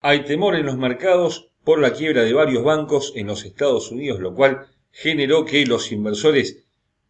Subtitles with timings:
[0.00, 4.20] Hay temor en los mercados por la quiebra de varios bancos en los Estados Unidos,
[4.20, 6.64] lo cual generó que los inversores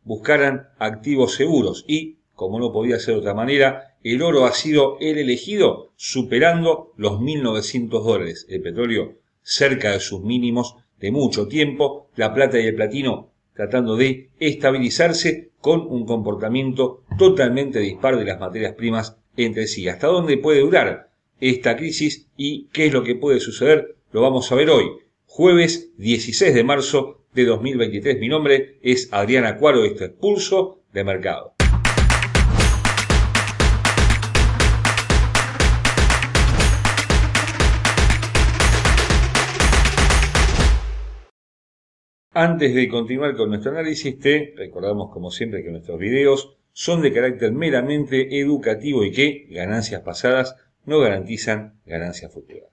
[0.04, 4.96] buscaran activos seguros y, como no podía ser de otra manera, el oro ha sido
[5.00, 8.46] el elegido superando los 1.900 dólares.
[8.48, 13.96] El petróleo cerca de sus mínimos de mucho tiempo, la plata y el platino tratando
[13.96, 19.88] de estabilizarse con un comportamiento totalmente dispar de las materias primas entre sí.
[19.88, 21.07] ¿Hasta dónde puede durar
[21.40, 23.96] esta crisis y qué es lo que puede suceder?
[24.12, 24.86] Lo vamos a ver hoy,
[25.26, 28.18] jueves 16 de marzo de 2023.
[28.18, 31.54] Mi nombre es Adriana Cuaro, esto es Pulso de Mercado.
[42.32, 47.12] Antes de continuar con nuestro análisis, te recordamos como siempre que nuestros videos son de
[47.12, 50.54] carácter meramente educativo y que ganancias pasadas
[50.88, 52.70] no garantizan ganancias futuras.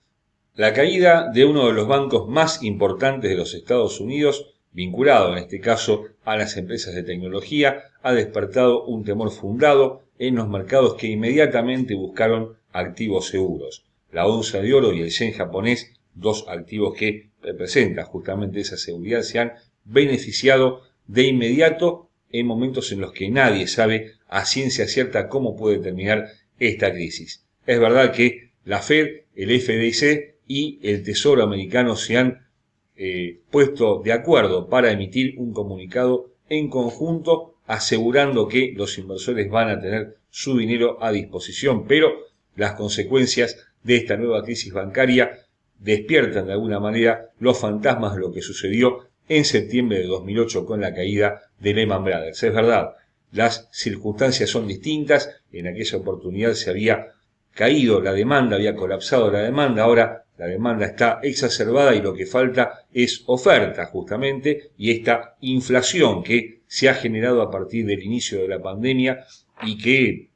[0.55, 5.39] La caída de uno de los bancos más importantes de los Estados Unidos, vinculado en
[5.39, 10.95] este caso a las empresas de tecnología, ha despertado un temor fundado en los mercados
[10.95, 13.83] que inmediatamente buscaron activos seguros.
[14.13, 19.23] La onza de oro y el yen japonés, dos activos que representa justamente esa seguridad,
[19.23, 19.51] se han
[19.83, 25.79] beneficiado de inmediato en momentos en los que nadie sabe a ciencia cierta cómo puede
[25.79, 27.44] terminar esta crisis.
[27.65, 32.47] Es verdad que la Fed, el FDIC y el Tesoro americano se han
[32.95, 39.69] eh, puesto de acuerdo para emitir un comunicado en conjunto asegurando que los inversores van
[39.69, 42.13] a tener su dinero a disposición, pero
[42.55, 45.39] las consecuencias de esta nueva crisis bancaria
[45.79, 50.81] despiertan de alguna manera los fantasmas de lo que sucedió en septiembre de 2008 con
[50.81, 52.43] la caída de Lehman Brothers.
[52.43, 52.91] Es verdad,
[53.31, 57.13] las circunstancias son distintas, en aquella oportunidad se había
[57.55, 62.25] caído la demanda, había colapsado la demanda, ahora la demanda está exacerbada y lo que
[62.25, 68.41] falta es oferta justamente y esta inflación que se ha generado a partir del inicio
[68.41, 69.25] de la pandemia
[69.63, 70.29] y que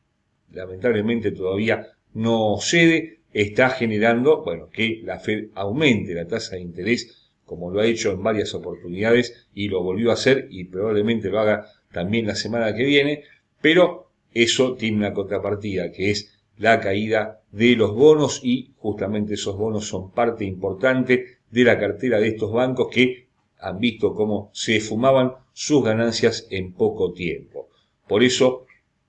[0.54, 7.30] lamentablemente todavía no cede, está generando, bueno, que la Fed aumente la tasa de interés
[7.46, 11.40] como lo ha hecho en varias oportunidades y lo volvió a hacer y probablemente lo
[11.40, 13.24] haga también la semana que viene,
[13.60, 19.58] pero eso tiene una contrapartida que es la caída de los bonos y justamente esos
[19.58, 24.80] bonos son parte importante de la cartera de estos bancos que han visto cómo se
[24.82, 27.70] fumaban sus ganancias en poco tiempo.
[28.08, 28.66] Por eso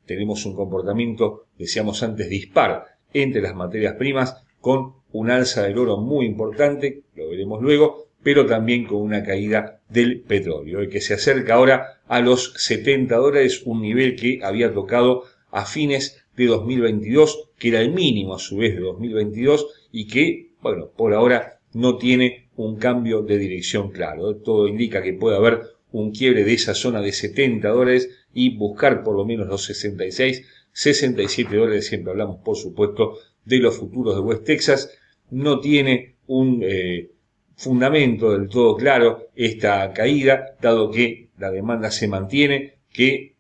[0.07, 5.97] tenemos un comportamiento, decíamos antes, dispar entre las materias primas con un alza del oro
[5.97, 11.15] muy importante, lo veremos luego, pero también con una caída del petróleo, el que se
[11.15, 17.51] acerca ahora a los 70 dólares, un nivel que había tocado a fines de 2022,
[17.59, 21.99] que era el mínimo a su vez de 2022 y que, bueno, por ahora no
[21.99, 24.37] tiene un cambio de dirección claro.
[24.37, 25.63] Todo indica que puede haber
[25.93, 30.45] un quiebre de esa zona de 70 dólares y buscar por lo menos los 66
[30.73, 34.91] 67 dólares, siempre hablamos por supuesto de los futuros de West Texas,
[35.31, 37.11] no tiene un eh,
[37.57, 43.35] fundamento del todo claro esta caída, dado que la demanda se mantiene, que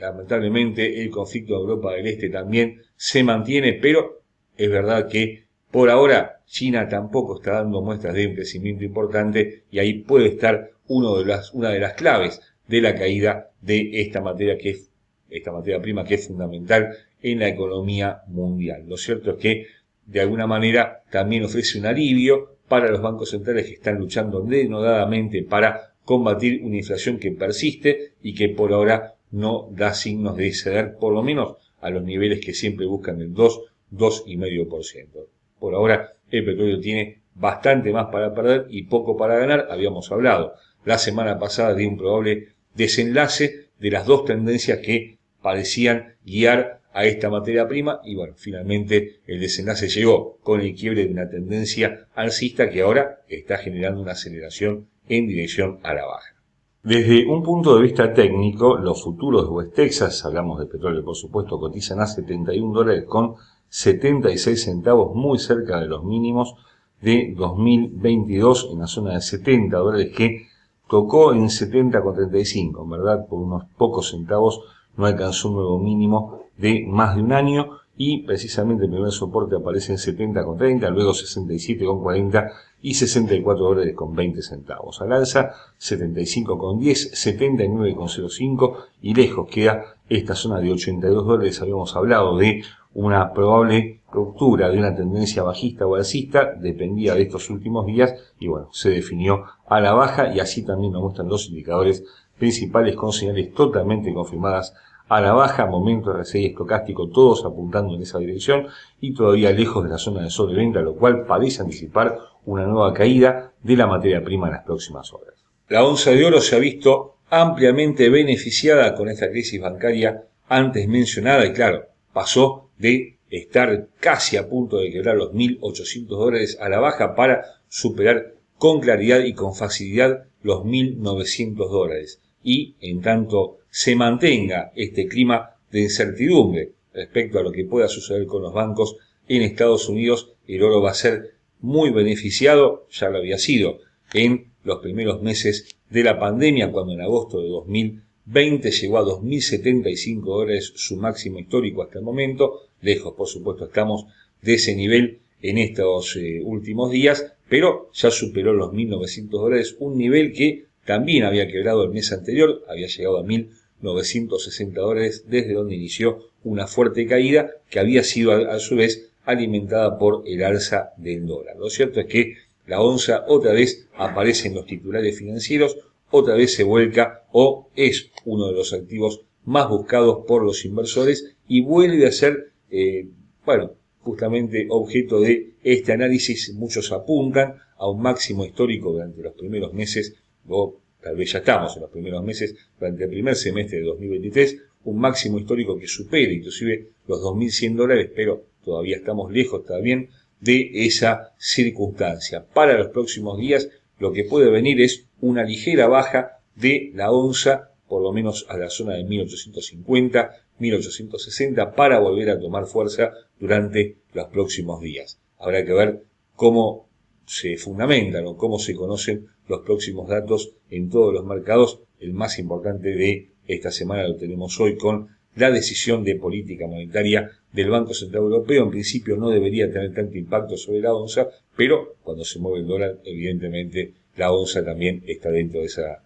[0.00, 4.22] lamentablemente el conflicto de Europa del Este también se mantiene, pero
[4.56, 9.78] es verdad que por ahora China tampoco está dando muestras de un crecimiento importante y
[9.78, 14.58] ahí puede estar de las, una de las claves de la caída de esta materia
[14.58, 14.90] que es
[15.30, 16.90] esta materia prima que es fundamental
[17.22, 18.84] en la economía mundial.
[18.88, 19.66] Lo cierto es que
[20.06, 25.44] de alguna manera también ofrece un alivio para los bancos centrales que están luchando denodadamente
[25.44, 30.96] para combatir una inflación que persiste y que por ahora no da signos de ceder
[30.96, 33.60] por lo menos a los niveles que siempre buscan el 2,
[33.92, 35.26] 2,5%.
[35.58, 39.68] Por ahora el petróleo tiene bastante más para perder y poco para ganar.
[39.70, 40.54] Habíamos hablado
[40.84, 47.04] la semana pasada de un probable desenlace de las dos tendencias que parecían guiar a
[47.04, 52.06] esta materia prima y bueno, finalmente el desenlace llegó con el quiebre de una tendencia
[52.14, 56.39] alcista que ahora está generando una aceleración en dirección a la baja.
[56.82, 61.14] Desde un punto de vista técnico, los futuros de West Texas, hablamos de petróleo por
[61.14, 63.34] supuesto, cotizan a 71 dólares con
[63.68, 66.54] 76 centavos, muy cerca de los mínimos
[67.02, 70.46] de 2022 en la zona de 70 dólares que
[70.88, 74.62] tocó en 70,35, en verdad, por unos pocos centavos
[74.96, 79.54] no alcanzó un nuevo mínimo de más de un año y precisamente el primer soporte
[79.54, 82.50] aparece en 70,30, luego 67,40
[82.82, 85.00] y 64 dólares con 20 centavos.
[85.00, 91.60] Al alza 75,10, 79,05 y lejos queda esta zona de 82 dólares.
[91.60, 92.62] Habíamos hablado de
[92.94, 98.48] una probable ruptura de una tendencia bajista o alcista dependía de estos últimos días y
[98.48, 102.04] bueno, se definió a la baja y así también nos muestran los indicadores
[102.36, 104.74] principales con señales totalmente confirmadas
[105.08, 108.66] a la baja, momento RSI estocástico, todos apuntando en esa dirección
[109.00, 113.52] y todavía lejos de la zona de sobreventa, lo cual parece anticipar una nueva caída
[113.62, 115.34] de la materia prima en las próximas horas.
[115.68, 121.46] La onza de oro se ha visto ampliamente beneficiada con esta crisis bancaria antes mencionada
[121.46, 126.80] y claro, pasó de estar casi a punto de quebrar los 1.800 dólares a la
[126.80, 132.20] baja para superar con claridad y con facilidad los 1.900 dólares.
[132.42, 138.26] Y en tanto se mantenga este clima de incertidumbre respecto a lo que pueda suceder
[138.26, 138.96] con los bancos
[139.28, 143.78] en Estados Unidos, el oro va a ser muy beneficiado, ya lo había sido
[144.12, 150.22] en los primeros meses de la pandemia, cuando en agosto de 2020 llegó a 2.075
[150.22, 154.06] dólares su máximo histórico hasta el momento, lejos por supuesto estamos
[154.42, 159.96] de ese nivel en estos eh, últimos días, pero ya superó los 1.900 dólares, un
[159.98, 165.74] nivel que también había quebrado el mes anterior, había llegado a 1.960 dólares, desde donde
[165.74, 171.26] inició una fuerte caída que había sido a, su vez alimentada por el alza del
[171.26, 171.56] dólar.
[171.58, 172.34] Lo cierto es que
[172.66, 175.76] la onza otra vez aparece en los titulares financieros,
[176.10, 181.34] otra vez se vuelca o es uno de los activos más buscados por los inversores
[181.48, 183.08] y vuelve a ser, eh,
[183.44, 183.72] bueno,
[184.02, 186.52] justamente objeto de este análisis.
[186.54, 190.14] Muchos apuntan a un máximo histórico durante los primeros meses,
[190.48, 194.58] o tal vez ya estamos en los primeros meses, durante el primer semestre de 2023,
[194.84, 200.10] un máximo histórico que supere inclusive los 2.100 dólares, pero todavía estamos lejos también
[200.40, 202.46] de esa circunstancia.
[202.46, 203.68] Para los próximos días
[203.98, 208.56] lo que puede venir es una ligera baja de la onza, por lo menos a
[208.56, 215.18] la zona de 1850, 1860, para volver a tomar fuerza durante los próximos días.
[215.38, 216.02] Habrá que ver
[216.34, 216.88] cómo
[217.26, 221.80] se fundamentan o cómo se conocen los próximos datos en todos los mercados.
[221.98, 227.30] El más importante de esta semana lo tenemos hoy con la decisión de política monetaria
[227.52, 228.64] del Banco Central Europeo.
[228.64, 232.66] En principio no debería tener tanto impacto sobre la onza, pero cuando se mueve el
[232.66, 236.02] dólar, evidentemente la onza también está dentro de esa,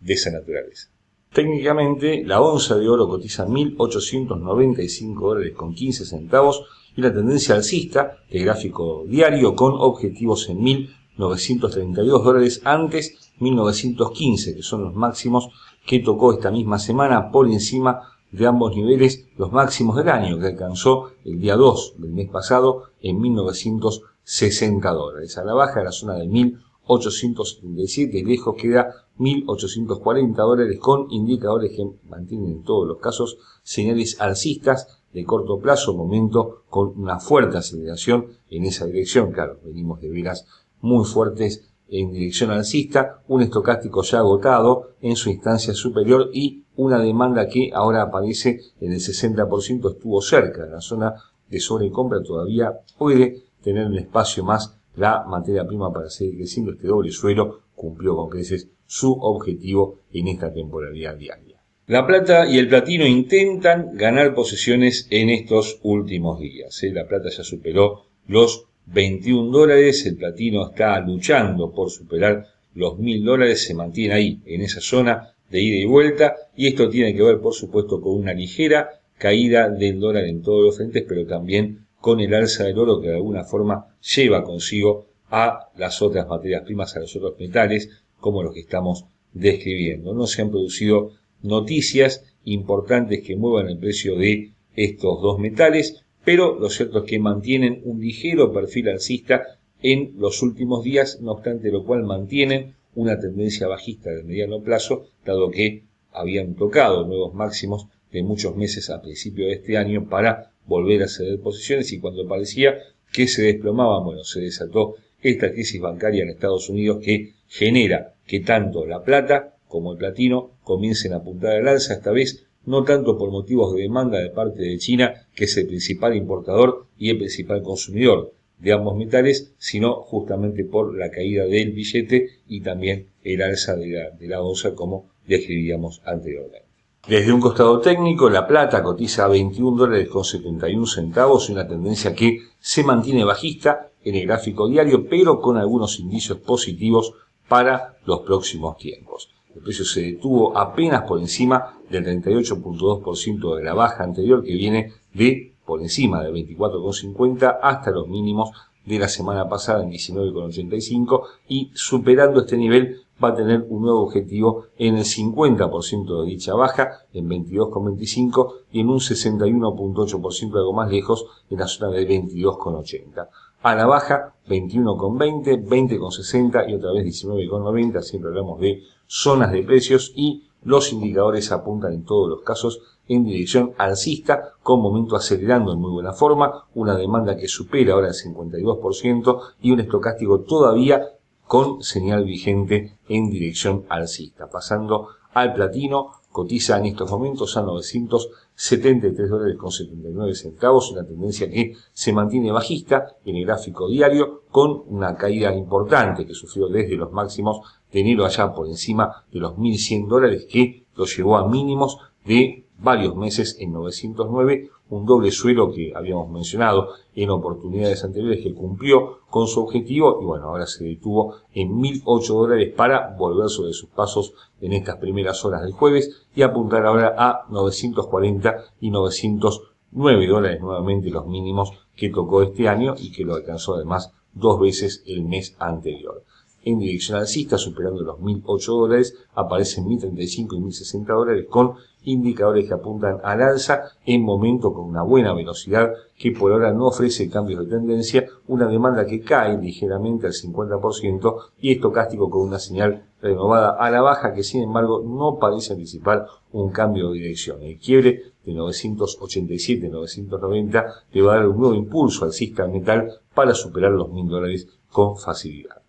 [0.00, 0.90] de esa naturaleza.
[1.32, 6.64] Técnicamente, la onza de oro cotiza 1.895 dólares con 15 centavos
[6.96, 14.62] y la tendencia alcista, el gráfico diario, con objetivos en 1.932 dólares antes 1915, que
[14.62, 15.50] son los máximos
[15.86, 20.46] que tocó esta misma semana por encima de ambos niveles los máximos del año, que
[20.46, 25.38] alcanzó el día 2 del mes pasado en 1960 dólares.
[25.38, 31.72] A la baja de la zona de 1877 y lejos queda 1840 dólares con indicadores
[31.74, 37.58] que mantienen en todos los casos señales alcistas de corto plazo, momento con una fuerte
[37.58, 39.32] aceleración en esa dirección.
[39.32, 40.46] Claro, venimos de veras
[40.80, 46.98] muy fuertes en dirección alcista, un estocástico ya agotado en su instancia superior y una
[47.00, 51.14] demanda que ahora aparece en el 60%, estuvo cerca de la zona
[51.48, 56.72] de sobrecompra, todavía puede tener un espacio más la materia prima para seguir creciendo.
[56.72, 61.62] Este doble suelo cumplió con creces su objetivo en esta temporalidad diaria.
[61.86, 66.82] La plata y el platino intentan ganar posesiones en estos últimos días.
[66.82, 66.92] ¿eh?
[66.92, 73.24] La plata ya superó los 21 dólares, el platino está luchando por superar los 1000
[73.24, 77.22] dólares, se mantiene ahí, en esa zona de ida y vuelta, y esto tiene que
[77.22, 81.86] ver, por supuesto, con una ligera caída del dólar en todos los frentes, pero también
[82.00, 86.62] con el alza del oro que de alguna forma lleva consigo a las otras materias
[86.62, 87.90] primas, a los otros metales,
[88.20, 90.14] como los que estamos describiendo.
[90.14, 96.58] No se han producido noticias importantes que muevan el precio de estos dos metales, pero
[96.60, 101.70] lo cierto es que mantienen un ligero perfil alcista en los últimos días, no obstante
[101.70, 107.86] lo cual mantienen una tendencia bajista de mediano plazo, dado que habían tocado nuevos máximos
[108.12, 112.28] de muchos meses a principio de este año para volver a ceder posiciones y cuando
[112.28, 112.76] parecía
[113.10, 118.40] que se desplomaban, bueno, se desató esta crisis bancaria en Estados Unidos que genera que
[118.40, 123.16] tanto la plata como el platino comiencen a apuntar al alza, esta vez no tanto
[123.16, 127.18] por motivos de demanda de parte de China, que es el principal importador y el
[127.18, 133.40] principal consumidor de ambos metales, sino justamente por la caída del billete y también el
[133.42, 136.66] alza de la, de onza, como describíamos anteriormente.
[137.08, 142.14] Desde un costado técnico, la plata cotiza a 21 dólares con 71 centavos, una tendencia
[142.14, 147.14] que se mantiene bajista en el gráfico diario, pero con algunos indicios positivos
[147.48, 149.30] para los próximos tiempos.
[149.54, 154.92] El precio se detuvo apenas por encima del 38.2% de la baja anterior que viene
[155.14, 158.50] de por encima de 24,50 hasta los mínimos
[158.84, 164.00] de la semana pasada en 19,85 y superando este nivel va a tener un nuevo
[164.00, 170.90] objetivo en el 50% de dicha baja, en 22,25 y en un 61,8% algo más
[170.90, 173.28] lejos en la zona de 22,80.
[173.60, 180.12] A la baja 21,20, 20,60 y otra vez 19,90, siempre hablamos de zonas de precios
[180.14, 185.80] y los indicadores apuntan en todos los casos en dirección alcista, con momento acelerando en
[185.80, 191.14] muy buena forma, una demanda que supera ahora el 52% y un estocástico todavía
[191.46, 194.48] con señal vigente en dirección alcista.
[194.48, 201.50] Pasando al platino, cotiza en estos momentos a 973 dólares con 79 centavos, una tendencia
[201.50, 206.94] que se mantiene bajista en el gráfico diario con una caída importante que sufrió desde
[206.94, 211.48] los máximos de enero allá por encima de los 1.100 dólares que lo llevó a
[211.48, 218.42] mínimos de varios meses en 909, un doble suelo que habíamos mencionado en oportunidades anteriores
[218.42, 223.48] que cumplió con su objetivo y bueno, ahora se detuvo en 1008 dólares para volver
[223.48, 228.90] sobre sus pasos en estas primeras horas del jueves y apuntar ahora a 940 y
[228.90, 234.60] 909 dólares nuevamente los mínimos que tocó este año y que lo alcanzó además dos
[234.60, 236.24] veces el mes anterior
[236.68, 242.74] en dirección alcista, superando los 1.008 dólares, aparecen 1.035 y 1.060 dólares con indicadores que
[242.74, 247.64] apuntan al alza en momento con una buena velocidad que por ahora no ofrece cambios
[247.64, 253.76] de tendencia, una demanda que cae ligeramente al 50% y estocástico con una señal renovada
[253.78, 257.62] a la baja que sin embargo no parece anticipar un cambio de dirección.
[257.62, 263.54] El quiebre de 987-990 le va a dar un nuevo impulso al sistema metal para
[263.54, 265.82] superar los 1.000 dólares con facilidad.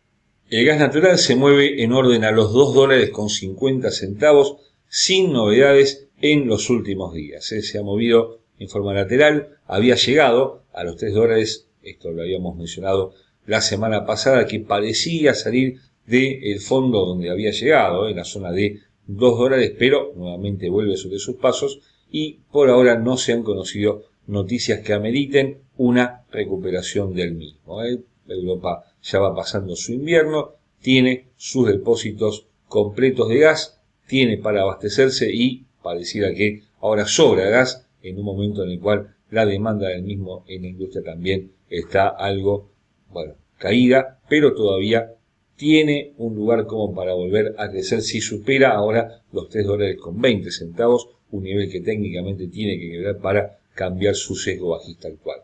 [0.50, 5.32] El gas natural se mueve en orden a los 2 dólares con 50 centavos sin
[5.32, 7.51] novedades en los últimos días.
[7.51, 7.62] ¿eh?
[7.62, 12.58] Se ha movido en forma lateral, había llegado a los 3 dólares, esto lo habíamos
[12.58, 13.13] mencionado
[13.46, 18.79] la semana pasada, que parecía salir del fondo donde había llegado, en la zona de
[19.06, 21.79] 2 dólares, pero nuevamente vuelve sobre sus pasos
[22.10, 27.84] y por ahora no se han conocido noticias que ameriten una recuperación del mismo.
[27.84, 28.00] ¿eh?
[28.27, 35.32] Europa ya va pasando su invierno, tiene sus depósitos completos de gas, tiene para abastecerse
[35.34, 40.03] y pareciera que ahora sobra gas en un momento en el cual la demanda del
[40.03, 42.70] mismo en la industria también está algo,
[43.12, 45.13] bueno, caída, pero todavía
[45.56, 50.20] tiene un lugar como para volver a crecer si supera ahora los 3 dólares con
[50.20, 55.41] 20 centavos, un nivel que técnicamente tiene que quebrar para cambiar su sesgo bajista actual.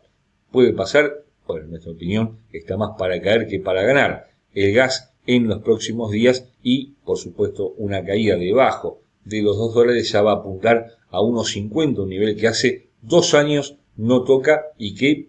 [0.50, 4.28] Puede pasar, bueno, en nuestra opinión, está más para caer que para ganar.
[4.52, 9.74] El gas en los próximos días y, por supuesto, una caída debajo de los 2
[9.74, 14.24] dólares ya va a apuntar a unos 50, un nivel que hace dos años no
[14.24, 15.28] toca y que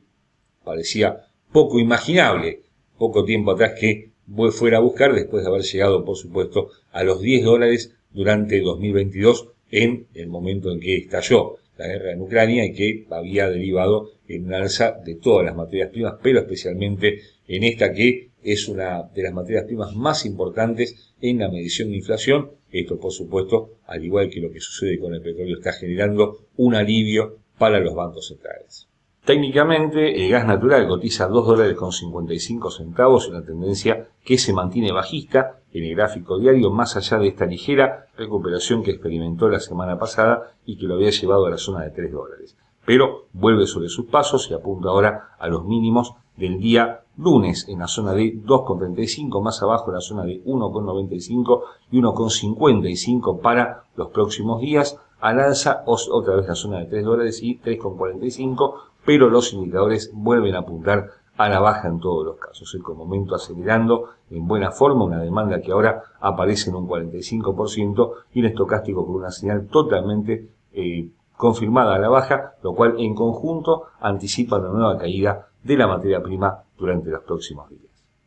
[0.64, 2.62] parecía poco imaginable
[2.98, 4.12] poco tiempo atrás que
[4.52, 9.50] fuera a buscar después de haber llegado, por supuesto, a los 10 dólares durante 2022
[9.72, 14.46] en el momento en que estalló la guerra en Ucrania y que había derivado en
[14.46, 19.24] un alza de todas las materias primas, pero especialmente en esta que es una de
[19.24, 22.52] las materias primas más importantes en la medición de inflación.
[22.72, 26.76] Esto, por supuesto, al igual que lo que sucede con el petróleo, está generando un
[26.76, 28.88] alivio para los bancos centrales.
[29.28, 34.94] Técnicamente, el gas natural cotiza 2 dólares con 55 centavos, una tendencia que se mantiene
[34.94, 40.00] bajista en el gráfico diario, más allá de esta ligera recuperación que experimentó la semana
[40.00, 42.56] pasada y que lo había llevado a la zona de 3 dólares.
[42.86, 47.80] Pero vuelve sobre sus pasos y apunta ahora a los mínimos del día lunes en
[47.80, 54.08] la zona de 2,35, más abajo en la zona de 1,95 y 1,55 para los
[54.08, 54.98] próximos días.
[55.20, 58.74] Al alza, otra vez la zona de 3 dólares y 3,45
[59.08, 62.76] pero los indicadores vuelven a apuntar a la baja en todos los casos.
[62.76, 68.42] El momento acelerando en buena forma, una demanda que ahora aparece en un 45% y
[68.42, 73.84] un estocástico con una señal totalmente eh, confirmada a la baja, lo cual en conjunto
[74.02, 77.84] anticipa una nueva caída de la materia prima durante los próximos días.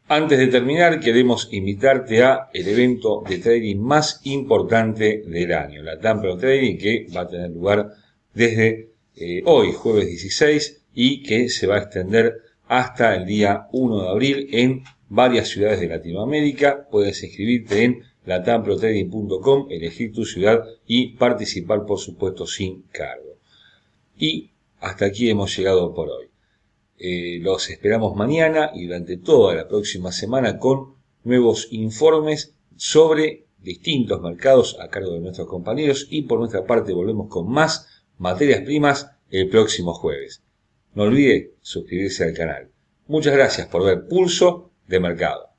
[0.08, 6.00] Antes de terminar, queremos invitarte a el evento de trading más importante del año, la
[6.00, 7.90] Tampa Trading, que va a tener lugar
[8.32, 14.02] desde eh, hoy, jueves 16, y que se va a extender hasta el día 1
[14.02, 16.88] de abril en varias ciudades de Latinoamérica.
[16.90, 23.36] Puedes inscribirte en latamprotrading.com, elegir tu ciudad y participar, por supuesto, sin cargo.
[24.18, 24.50] Y
[24.80, 26.26] hasta aquí hemos llegado por hoy.
[26.98, 34.20] Eh, los esperamos mañana y durante toda la próxima semana con nuevos informes sobre distintos
[34.20, 39.10] mercados a cargo de nuestros compañeros y por nuestra parte volvemos con más materias primas
[39.30, 40.42] el próximo jueves.
[40.94, 42.68] No olvide suscribirse al canal.
[43.06, 45.49] Muchas gracias por ver Pulso de Mercado.